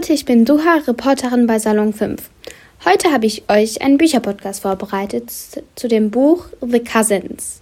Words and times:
Leute, 0.00 0.14
ich 0.14 0.24
bin 0.24 0.46
Duha, 0.46 0.76
Reporterin 0.86 1.46
bei 1.46 1.58
Salon 1.58 1.92
5. 1.92 2.30
Heute 2.86 3.12
habe 3.12 3.26
ich 3.26 3.42
euch 3.50 3.82
einen 3.82 3.98
Bücherpodcast 3.98 4.62
vorbereitet 4.62 5.30
zu 5.74 5.88
dem 5.88 6.10
Buch 6.10 6.46
The 6.62 6.82
Cousins. 6.82 7.60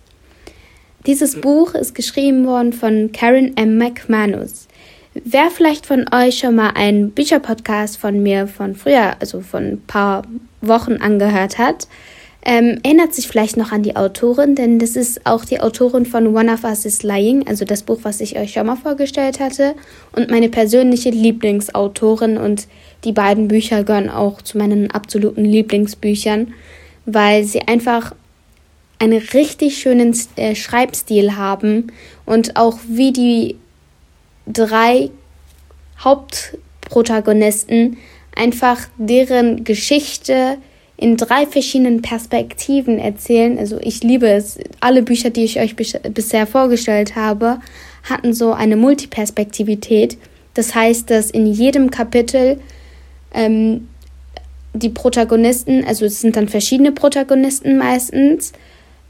Dieses 1.04 1.40
Buch 1.40 1.74
ist 1.74 1.96
geschrieben 1.96 2.46
worden 2.46 2.72
von 2.72 3.10
Karen 3.10 3.56
M. 3.56 3.76
McManus. 3.76 4.68
Wer 5.14 5.50
vielleicht 5.50 5.84
von 5.84 6.04
euch 6.14 6.38
schon 6.38 6.54
mal 6.54 6.70
einen 6.76 7.10
Bücherpodcast 7.10 7.98
von 7.98 8.22
mir 8.22 8.46
von 8.46 8.76
früher, 8.76 9.16
also 9.18 9.40
von 9.40 9.64
ein 9.64 9.82
paar 9.88 10.22
Wochen 10.60 10.98
angehört 10.98 11.58
hat, 11.58 11.88
ähm, 12.42 12.78
erinnert 12.82 13.14
sich 13.14 13.26
vielleicht 13.26 13.56
noch 13.56 13.72
an 13.72 13.82
die 13.82 13.96
Autorin, 13.96 14.54
denn 14.54 14.78
das 14.78 14.96
ist 14.96 15.26
auch 15.26 15.44
die 15.44 15.60
Autorin 15.60 16.06
von 16.06 16.34
One 16.34 16.52
of 16.52 16.64
Us 16.64 16.84
is 16.84 17.02
Lying, 17.02 17.46
also 17.46 17.64
das 17.64 17.82
Buch, 17.82 17.98
was 18.02 18.20
ich 18.20 18.38
euch 18.38 18.52
schon 18.52 18.66
mal 18.66 18.76
vorgestellt 18.76 19.40
hatte, 19.40 19.74
und 20.12 20.30
meine 20.30 20.48
persönliche 20.48 21.10
Lieblingsautorin. 21.10 22.38
Und 22.38 22.68
die 23.04 23.12
beiden 23.12 23.48
Bücher 23.48 23.82
gehören 23.84 24.08
auch 24.08 24.40
zu 24.40 24.56
meinen 24.56 24.90
absoluten 24.90 25.44
Lieblingsbüchern, 25.44 26.54
weil 27.06 27.44
sie 27.44 27.62
einfach 27.62 28.14
einen 29.00 29.18
richtig 29.18 29.78
schönen 29.78 30.16
äh, 30.36 30.54
Schreibstil 30.54 31.36
haben 31.36 31.92
und 32.24 32.56
auch 32.56 32.78
wie 32.88 33.12
die 33.12 33.56
drei 34.46 35.10
Hauptprotagonisten 36.00 37.98
einfach 38.34 38.78
deren 38.96 39.64
Geschichte 39.64 40.58
in 40.98 41.16
drei 41.16 41.46
verschiedenen 41.46 42.02
Perspektiven 42.02 42.98
erzählen. 42.98 43.56
Also 43.56 43.78
ich 43.80 44.02
liebe 44.02 44.28
es. 44.28 44.58
Alle 44.80 45.02
Bücher, 45.02 45.30
die 45.30 45.44
ich 45.44 45.60
euch 45.60 45.76
bisher 45.76 46.46
vorgestellt 46.46 47.14
habe, 47.14 47.60
hatten 48.02 48.34
so 48.34 48.52
eine 48.52 48.76
Multiperspektivität. 48.76 50.18
Das 50.54 50.74
heißt, 50.74 51.08
dass 51.08 51.30
in 51.30 51.46
jedem 51.46 51.92
Kapitel 51.92 52.58
ähm, 53.32 53.86
die 54.74 54.88
Protagonisten, 54.88 55.84
also 55.84 56.04
es 56.04 56.20
sind 56.20 56.36
dann 56.36 56.48
verschiedene 56.48 56.90
Protagonisten 56.90 57.78
meistens, 57.78 58.52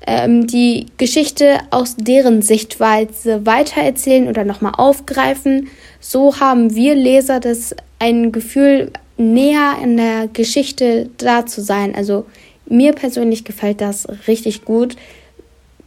ähm, 0.07 0.47
die 0.47 0.87
Geschichte 0.99 1.59
aus 1.71 1.97
deren 1.97 2.43
Sichtweise 2.43 3.47
weitererzählen 3.47 4.29
oder 4.29 4.45
nochmal 4.45 4.75
aufgreifen. 4.77 5.69
So 6.01 6.39
haben 6.39 6.75
wir 6.75 6.95
Leser 6.95 7.41
das 7.41 7.75
ein 7.99 8.31
Gefühl, 8.31 8.93
näher 9.19 9.77
in 9.83 9.97
der 9.97 10.29
Geschichte 10.29 11.11
da 11.19 11.45
zu 11.45 11.61
sein. 11.61 11.95
Also 11.95 12.27
mir 12.67 12.93
persönlich 12.93 13.45
gefällt 13.45 13.81
das 13.81 14.07
richtig 14.27 14.65
gut. 14.65 14.97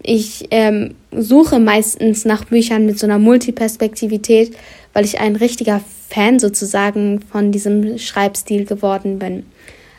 Ich 0.04 0.48
ähm, 0.52 0.96
suche 1.12 1.60
meistens 1.60 2.26
nach 2.26 2.46
Büchern 2.46 2.86
mit 2.86 3.00
so 3.00 3.06
einer 3.06 3.20
Multiperspektivität, 3.20 4.56
weil 4.94 5.06
ich 5.06 5.20
ein 5.20 5.36
richtiger 5.36 5.82
Fan 6.10 6.40
sozusagen 6.40 7.22
von 7.22 7.52
diesem 7.52 7.98
Schreibstil 7.98 8.66
geworden 8.66 9.20
bin. 9.20 9.46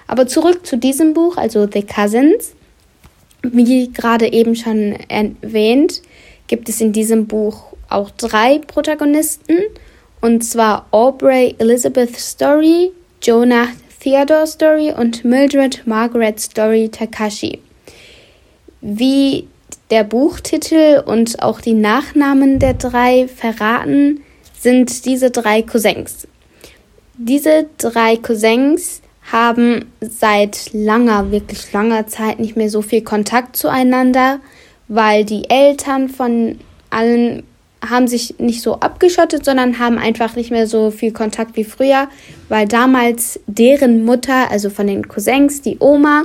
Aber 0.06 0.26
zurück 0.26 0.66
zu 0.66 0.76
diesem 0.76 1.14
Buch, 1.14 1.36
also 1.36 1.66
The 1.72 1.82
Cousins. 1.82 2.54
Wie 3.42 3.92
gerade 3.92 4.32
eben 4.32 4.54
schon 4.54 4.96
erwähnt, 5.08 6.02
gibt 6.46 6.68
es 6.68 6.80
in 6.80 6.92
diesem 6.92 7.26
Buch 7.26 7.72
auch 7.88 8.10
drei 8.10 8.58
Protagonisten, 8.58 9.58
und 10.20 10.44
zwar 10.44 10.86
Aubrey 10.92 11.56
Elizabeth 11.58 12.16
Story, 12.16 12.92
Jonah 13.22 13.68
Theodore 14.00 14.48
Story 14.48 14.92
und 14.92 15.24
Mildred 15.24 15.86
Margaret 15.86 16.40
Story 16.40 16.88
Takashi. 16.88 17.60
Wie 18.80 19.46
der 19.92 20.02
Buchtitel 20.02 21.04
und 21.06 21.40
auch 21.40 21.60
die 21.60 21.74
Nachnamen 21.74 22.58
der 22.58 22.74
drei 22.74 23.28
verraten, 23.28 24.24
sind 24.58 25.04
diese 25.04 25.30
drei 25.30 25.62
Cousins. 25.62 26.26
Diese 27.16 27.66
drei 27.78 28.16
Cousins 28.16 29.02
haben 29.30 29.84
seit 30.00 30.72
langer, 30.72 31.30
wirklich 31.30 31.72
langer 31.72 32.08
Zeit 32.08 32.40
nicht 32.40 32.56
mehr 32.56 32.70
so 32.70 32.82
viel 32.82 33.02
Kontakt 33.02 33.54
zueinander, 33.56 34.40
weil 34.88 35.24
die 35.24 35.48
Eltern 35.48 36.08
von 36.08 36.58
allen 36.90 37.44
haben 37.88 38.06
sich 38.06 38.36
nicht 38.38 38.62
so 38.62 38.76
abgeschottet, 38.80 39.44
sondern 39.44 39.78
haben 39.78 39.98
einfach 39.98 40.36
nicht 40.36 40.50
mehr 40.50 40.66
so 40.66 40.90
viel 40.90 41.12
Kontakt 41.12 41.56
wie 41.56 41.64
früher, 41.64 42.08
weil 42.48 42.66
damals 42.66 43.40
deren 43.46 44.04
Mutter, 44.04 44.50
also 44.50 44.70
von 44.70 44.86
den 44.86 45.08
Cousins, 45.08 45.62
die 45.62 45.78
Oma, 45.80 46.24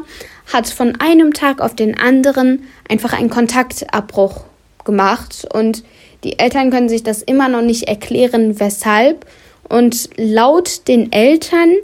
hat 0.54 0.68
von 0.68 0.96
einem 1.00 1.34
Tag 1.34 1.60
auf 1.60 1.76
den 1.76 1.98
anderen 1.98 2.64
einfach 2.88 3.14
einen 3.14 3.30
Kontaktabbruch 3.30 4.46
gemacht 4.86 5.48
und 5.54 5.84
die 6.24 6.40
Eltern 6.40 6.72
können 6.72 6.90
sich 6.90 7.04
das 7.04 7.22
immer 7.22 7.50
noch 7.50 7.62
nicht 7.62 7.84
erklären, 7.84 8.60
weshalb. 8.60 9.26
Und 9.70 10.10
laut 10.16 10.88
den 10.88 11.12
Eltern 11.12 11.76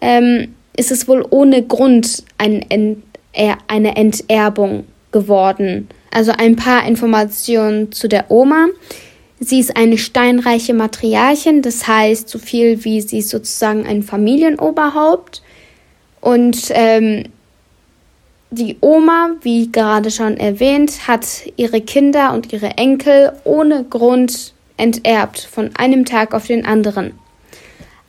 ähm, 0.00 0.54
ist 0.76 0.90
es 0.90 1.08
wohl 1.08 1.26
ohne 1.30 1.62
Grund 1.62 2.24
ein 2.38 2.62
Ent 2.68 3.02
eine 3.68 3.96
Enterbung 3.96 4.84
geworden. 5.12 5.88
Also 6.10 6.32
ein 6.36 6.56
paar 6.56 6.86
Informationen 6.86 7.92
zu 7.92 8.08
der 8.08 8.30
Oma. 8.30 8.68
Sie 9.38 9.60
ist 9.60 9.76
eine 9.76 9.96
steinreiche 9.96 10.74
Matriarchin, 10.74 11.62
das 11.62 11.86
heißt 11.86 12.28
so 12.28 12.38
viel 12.38 12.84
wie 12.84 13.00
sie 13.00 13.18
ist 13.18 13.30
sozusagen 13.30 13.86
ein 13.86 14.02
Familienoberhaupt. 14.02 15.42
Und 16.20 16.70
ähm, 16.70 17.24
die 18.50 18.76
Oma, 18.80 19.30
wie 19.42 19.70
gerade 19.70 20.10
schon 20.10 20.36
erwähnt, 20.36 21.06
hat 21.06 21.26
ihre 21.56 21.80
Kinder 21.80 22.34
und 22.34 22.52
ihre 22.52 22.76
Enkel 22.76 23.32
ohne 23.44 23.84
Grund 23.84 24.52
enterbt, 24.76 25.38
von 25.40 25.70
einem 25.76 26.04
Tag 26.04 26.34
auf 26.34 26.46
den 26.46 26.66
anderen. 26.66 27.12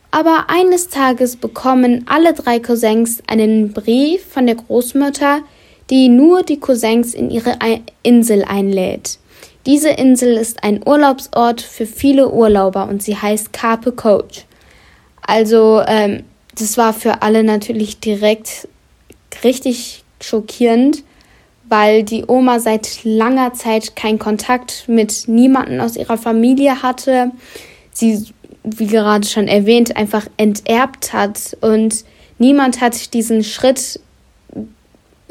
Aber 0.09 0.45
eines 0.50 0.89
Tages 0.89 1.38
bekommen 1.38 2.06
alle 2.07 2.33
drei 2.33 2.59
Cousins 2.59 3.23
einen 3.28 3.72
Brief 3.72 4.25
von 4.25 4.45
der 4.45 4.56
Großmutter, 4.56 5.41
die 5.91 6.07
nur 6.07 6.41
die 6.41 6.59
Cousins 6.59 7.13
in 7.13 7.29
ihre 7.29 7.57
Insel 8.02 8.44
einlädt. 8.46 9.19
Diese 9.66 9.90
Insel 9.90 10.38
ist 10.38 10.63
ein 10.63 10.81
Urlaubsort 10.84 11.62
für 11.62 11.85
viele 11.85 12.31
Urlauber 12.31 12.88
und 12.88 13.03
sie 13.03 13.16
heißt 13.16 13.53
Carpe 13.53 13.91
Coach. 13.91 14.46
Also, 15.22 15.84
ähm, 15.85 16.24
das 16.57 16.78
war 16.78 16.94
für 16.94 17.22
alle 17.22 17.44
natürlich 17.44 18.00
direkt 18.00 18.68
richtig 19.44 20.03
schockierend, 20.19 21.03
weil 21.69 22.03
die 22.03 22.25
Oma 22.25 22.59
seit 22.59 23.03
langer 23.03 23.53
Zeit 23.53 23.96
keinen 23.96 24.19
Kontakt 24.19 24.85
mit 24.88 25.28
niemandem 25.28 25.80
aus 25.80 25.96
ihrer 25.96 26.18
Familie 26.18 26.81
hatte. 26.81 27.31
Sie, 27.91 28.25
wie 28.63 28.88
gerade 28.88 29.28
schon 29.28 29.47
erwähnt, 29.47 29.96
einfach 29.96 30.25
enterbt 30.38 31.13
hat 31.13 31.56
und 31.62 32.03
niemand 32.40 32.81
hat 32.81 33.13
diesen 33.13 33.44
Schritt 33.44 34.00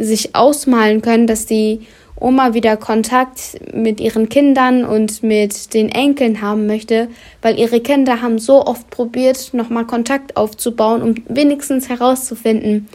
sich 0.01 0.35
ausmalen 0.35 1.03
können, 1.03 1.27
dass 1.27 1.47
die 1.47 1.81
Oma 2.19 2.53
wieder 2.53 2.77
Kontakt 2.77 3.59
mit 3.73 4.01
ihren 4.01 4.29
Kindern 4.29 4.85
und 4.85 5.23
mit 5.23 5.73
den 5.73 5.89
Enkeln 5.89 6.43
haben 6.43 6.67
möchte, 6.67 7.09
weil 7.41 7.59
ihre 7.59 7.81
Kinder 7.81 8.21
haben 8.21 8.39
so 8.39 8.67
oft 8.67 8.91
probiert, 8.91 9.55
nochmal 9.55 9.87
Kontakt 9.87 10.37
aufzubauen, 10.37 11.03
um 11.03 11.15
wenigstens 11.29 11.89
herauszufinden, 11.89 12.89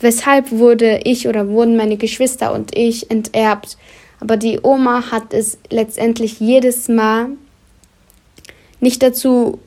weshalb 0.00 0.50
wurde 0.50 1.00
ich 1.04 1.28
oder 1.28 1.48
wurden 1.48 1.76
meine 1.76 1.96
Geschwister 1.96 2.52
und 2.52 2.76
ich 2.76 3.10
enterbt. 3.10 3.76
Aber 4.18 4.36
die 4.36 4.60
Oma 4.62 5.10
hat 5.12 5.32
es 5.32 5.58
letztendlich 5.70 6.40
jedes 6.40 6.88
Mal 6.88 7.28
nicht 8.80 9.02
dazu 9.02 9.60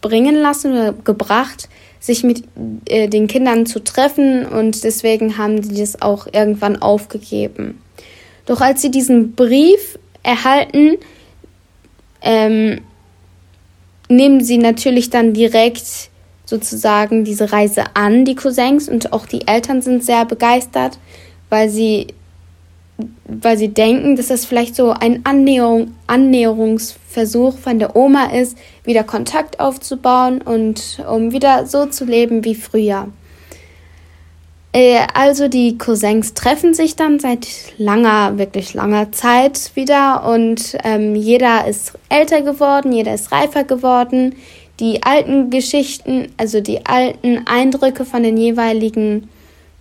bringen 0.00 0.36
lassen 0.36 0.72
oder 0.72 0.92
gebracht, 0.92 1.68
sich 2.00 2.24
mit 2.24 2.42
äh, 2.86 3.08
den 3.08 3.26
Kindern 3.26 3.66
zu 3.66 3.84
treffen 3.84 4.46
und 4.46 4.82
deswegen 4.82 5.36
haben 5.36 5.60
die 5.60 5.78
das 5.78 6.00
auch 6.00 6.26
irgendwann 6.32 6.80
aufgegeben. 6.80 7.80
Doch 8.46 8.62
als 8.62 8.82
sie 8.82 8.90
diesen 8.90 9.34
Brief 9.34 9.98
erhalten, 10.22 10.96
ähm, 12.22 12.80
nehmen 14.08 14.42
sie 14.42 14.58
natürlich 14.58 15.10
dann 15.10 15.34
direkt 15.34 16.10
sozusagen 16.46 17.24
diese 17.24 17.52
Reise 17.52 17.84
an, 17.94 18.24
die 18.24 18.34
Cousins, 18.34 18.88
und 18.88 19.12
auch 19.12 19.26
die 19.26 19.46
Eltern 19.46 19.82
sind 19.82 20.04
sehr 20.04 20.24
begeistert, 20.24 20.98
weil 21.48 21.68
sie 21.68 22.08
weil 23.24 23.58
sie 23.58 23.68
denken, 23.68 24.16
dass 24.16 24.28
das 24.28 24.44
vielleicht 24.44 24.74
so 24.76 24.90
ein 24.90 25.20
Annäherung, 25.24 25.94
Annäherungsversuch 26.06 27.58
von 27.58 27.78
der 27.78 27.96
Oma 27.96 28.26
ist, 28.26 28.56
wieder 28.84 29.04
Kontakt 29.04 29.60
aufzubauen 29.60 30.40
und 30.42 31.02
um 31.08 31.32
wieder 31.32 31.66
so 31.66 31.86
zu 31.86 32.04
leben 32.04 32.44
wie 32.44 32.54
früher. 32.54 33.08
Äh, 34.72 35.06
also 35.14 35.48
die 35.48 35.78
Cousins 35.78 36.34
treffen 36.34 36.74
sich 36.74 36.96
dann 36.96 37.18
seit 37.18 37.48
langer, 37.78 38.38
wirklich 38.38 38.74
langer 38.74 39.10
Zeit 39.12 39.72
wieder 39.74 40.24
und 40.28 40.76
ähm, 40.84 41.16
jeder 41.16 41.66
ist 41.66 41.94
älter 42.08 42.42
geworden, 42.42 42.92
jeder 42.92 43.14
ist 43.14 43.32
reifer 43.32 43.64
geworden. 43.64 44.36
Die 44.78 45.02
alten 45.02 45.50
Geschichten, 45.50 46.28
also 46.36 46.60
die 46.60 46.86
alten 46.86 47.46
Eindrücke 47.46 48.04
von 48.04 48.22
den 48.22 48.36
jeweiligen 48.36 49.28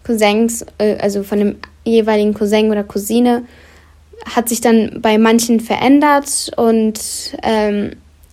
Cousins, 0.04 0.66
äh, 0.80 0.98
also 0.98 1.24
von 1.24 1.40
dem 1.40 1.56
jeweiligen 1.90 2.34
Cousin 2.34 2.72
oder 2.72 2.84
Cousine, 2.84 3.44
hat 4.26 4.50
sich 4.50 4.62
dann 4.62 5.00
bei 5.02 5.18
manchen 5.18 5.60
verändert 5.60 6.52
und 6.58 7.00
ähm, 7.44 7.92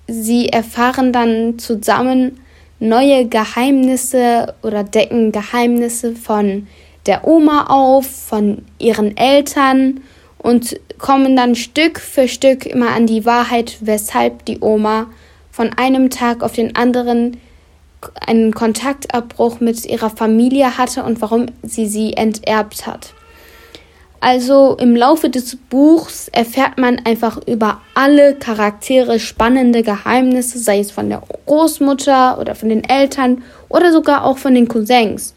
sie 0.09 0.49
erfahren 0.49 1.13
dann 1.13 1.59
zusammen, 1.59 2.41
neue 2.79 3.27
Geheimnisse 3.27 4.55
oder 4.63 4.85
decken 4.85 5.33
Geheimnisse 5.33 6.15
von 6.15 6.67
der 7.07 7.27
Oma 7.27 7.67
auf, 7.69 8.07
von 8.07 8.63
ihren 8.79 9.17
Eltern 9.17 10.01
und 10.39 10.79
kommen 10.99 11.37
dann 11.37 11.55
Stück 11.55 12.01
für 12.01 12.29
Stück 12.29 12.67
immer 12.67 12.91
an 12.91 13.07
die 13.07 13.25
Wahrheit, 13.25 13.79
weshalb 13.81 14.45
die 14.45 14.61
Oma 14.61 15.07
von 15.51 15.71
einem 15.73 16.11
Tag 16.11 16.43
auf 16.43 16.53
den 16.53 16.77
anderen 16.77 17.39
einen 18.27 18.53
Kontaktabbruch 18.53 19.61
mit 19.61 19.85
ihrer 19.87 20.11
Familie 20.11 20.77
hatte 20.77 21.03
und 21.03 21.21
warum 21.23 21.47
sie 21.63 21.87
sie 21.87 22.13
enterbt 22.13 22.87
hat. 22.87 23.15
Also 24.21 24.77
im 24.81 24.97
Laufe 24.97 25.29
des 25.29 25.57
Buchs 25.57 26.29
erfährt 26.29 26.79
man 26.79 27.01
einfach 27.05 27.39
über 27.47 27.81
alle 27.95 28.35
Charaktere 28.35 29.21
spannende 29.21 29.83
Geheimnisse, 29.83 30.59
sei 30.59 30.81
es 30.81 30.91
von 30.91 31.09
der 31.09 31.23
Großmutter 31.47 32.39
oder 32.39 32.55
von 32.55 32.69
den 32.69 32.85
Eltern 32.85 33.43
oder 33.69 33.93
sogar 33.93 34.25
auch 34.25 34.39
von 34.39 34.55
den 34.55 34.69
Cousins. 34.69 35.35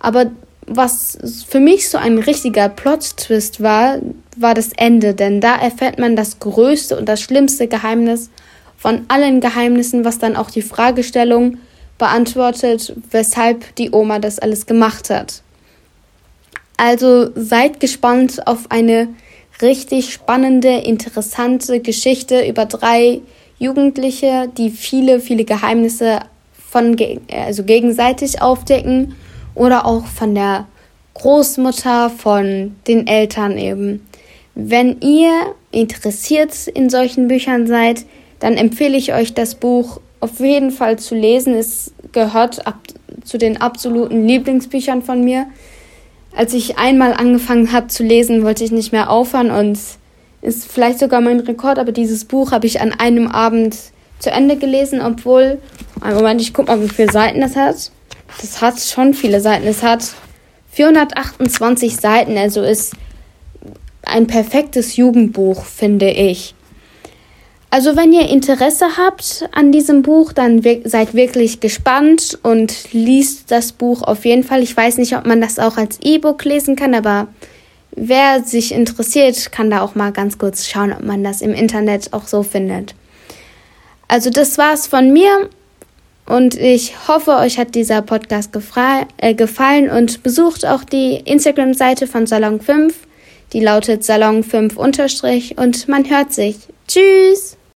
Aber 0.00 0.26
was 0.66 1.18
für 1.48 1.60
mich 1.60 1.88
so 1.88 1.98
ein 1.98 2.18
richtiger 2.18 2.68
Plot-Twist 2.68 3.62
war, 3.62 3.98
war 4.36 4.54
das 4.54 4.70
Ende, 4.76 5.14
denn 5.14 5.40
da 5.40 5.56
erfährt 5.56 5.98
man 5.98 6.16
das 6.16 6.38
größte 6.38 6.96
und 6.96 7.08
das 7.08 7.20
schlimmste 7.20 7.66
Geheimnis 7.66 8.30
von 8.76 9.04
allen 9.08 9.40
Geheimnissen, 9.40 10.04
was 10.04 10.18
dann 10.18 10.36
auch 10.36 10.50
die 10.50 10.62
Fragestellung 10.62 11.58
beantwortet, 11.98 12.94
weshalb 13.10 13.74
die 13.76 13.90
Oma 13.90 14.18
das 14.18 14.38
alles 14.38 14.66
gemacht 14.66 15.10
hat. 15.10 15.42
Also 16.82 17.28
seid 17.34 17.78
gespannt 17.78 18.46
auf 18.46 18.70
eine 18.70 19.08
richtig 19.60 20.14
spannende, 20.14 20.78
interessante 20.78 21.80
Geschichte 21.80 22.48
über 22.48 22.64
drei 22.64 23.20
Jugendliche, 23.58 24.48
die 24.56 24.70
viele, 24.70 25.20
viele 25.20 25.44
Geheimnisse 25.44 26.20
von 26.70 26.96
also 27.30 27.64
gegenseitig 27.64 28.40
aufdecken 28.40 29.14
oder 29.54 29.84
auch 29.84 30.06
von 30.06 30.34
der 30.34 30.68
Großmutter, 31.12 32.08
von 32.08 32.74
den 32.88 33.06
Eltern 33.06 33.58
eben. 33.58 34.08
Wenn 34.54 35.02
ihr 35.02 35.54
interessiert 35.72 36.66
in 36.66 36.88
solchen 36.88 37.28
Büchern 37.28 37.66
seid, 37.66 38.06
dann 38.38 38.54
empfehle 38.54 38.96
ich 38.96 39.12
euch 39.12 39.34
das 39.34 39.54
Buch 39.54 40.00
auf 40.20 40.40
jeden 40.40 40.70
Fall 40.70 40.98
zu 40.98 41.14
lesen. 41.14 41.52
Es 41.52 41.92
gehört 42.12 42.66
ab, 42.66 42.78
zu 43.22 43.36
den 43.36 43.60
absoluten 43.60 44.26
Lieblingsbüchern 44.26 45.02
von 45.02 45.22
mir. 45.22 45.46
Als 46.34 46.54
ich 46.54 46.78
einmal 46.78 47.12
angefangen 47.12 47.72
habe 47.72 47.88
zu 47.88 48.02
lesen, 48.02 48.44
wollte 48.44 48.64
ich 48.64 48.70
nicht 48.70 48.92
mehr 48.92 49.10
aufhören 49.10 49.50
und 49.50 49.78
ist 50.42 50.70
vielleicht 50.70 50.98
sogar 50.98 51.20
mein 51.20 51.40
Rekord, 51.40 51.78
aber 51.78 51.92
dieses 51.92 52.24
Buch 52.24 52.52
habe 52.52 52.66
ich 52.66 52.80
an 52.80 52.92
einem 52.92 53.28
Abend 53.28 53.76
zu 54.18 54.30
Ende 54.30 54.56
gelesen, 54.56 55.00
obwohl, 55.00 55.58
Moment, 56.02 56.40
ich 56.40 56.54
guck 56.54 56.68
mal, 56.68 56.82
wie 56.82 56.88
viele 56.88 57.12
Seiten 57.12 57.40
das 57.40 57.56
hat. 57.56 57.90
Das 58.40 58.60
hat 58.60 58.78
schon 58.80 59.12
viele 59.12 59.40
Seiten. 59.40 59.66
Es 59.66 59.82
hat 59.82 60.04
428 60.72 61.96
Seiten, 61.96 62.38
also 62.38 62.62
ist 62.62 62.94
ein 64.02 64.26
perfektes 64.26 64.96
Jugendbuch, 64.96 65.64
finde 65.64 66.10
ich. 66.10 66.54
Also 67.72 67.94
wenn 67.94 68.12
ihr 68.12 68.28
Interesse 68.28 68.96
habt 68.96 69.48
an 69.52 69.70
diesem 69.70 70.02
Buch, 70.02 70.32
dann 70.32 70.64
wir 70.64 70.80
seid 70.84 71.14
wirklich 71.14 71.60
gespannt 71.60 72.36
und 72.42 72.92
liest 72.92 73.52
das 73.52 73.70
Buch 73.70 74.02
auf 74.02 74.24
jeden 74.24 74.42
Fall. 74.42 74.62
Ich 74.64 74.76
weiß 74.76 74.98
nicht, 74.98 75.16
ob 75.16 75.24
man 75.24 75.40
das 75.40 75.60
auch 75.60 75.76
als 75.76 76.00
E-Book 76.02 76.44
lesen 76.44 76.74
kann, 76.74 76.94
aber 76.94 77.28
wer 77.92 78.42
sich 78.42 78.72
interessiert, 78.72 79.52
kann 79.52 79.70
da 79.70 79.82
auch 79.82 79.94
mal 79.94 80.10
ganz 80.10 80.36
kurz 80.36 80.66
schauen, 80.66 80.92
ob 80.92 81.04
man 81.04 81.22
das 81.22 81.42
im 81.42 81.54
Internet 81.54 82.12
auch 82.12 82.26
so 82.26 82.42
findet. 82.42 82.96
Also 84.08 84.30
das 84.30 84.58
war's 84.58 84.88
von 84.88 85.12
mir 85.12 85.48
und 86.26 86.56
ich 86.56 87.06
hoffe, 87.06 87.36
euch 87.36 87.56
hat 87.56 87.76
dieser 87.76 88.02
Podcast 88.02 88.50
äh, 89.18 89.34
gefallen 89.34 89.90
und 89.90 90.24
besucht 90.24 90.66
auch 90.66 90.82
die 90.82 91.20
Instagram-Seite 91.24 92.08
von 92.08 92.26
Salon 92.26 92.60
5. 92.60 92.94
Die 93.52 93.60
lautet 93.60 94.02
Salon 94.02 94.42
5 94.42 94.76
unterstrich 94.76 95.56
und 95.56 95.86
man 95.86 96.10
hört 96.10 96.32
sich. 96.32 96.56
Tschüss! 96.88 97.59